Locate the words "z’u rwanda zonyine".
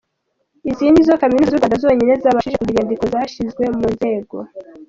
1.51-2.13